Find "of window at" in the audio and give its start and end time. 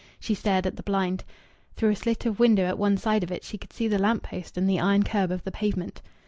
2.25-2.79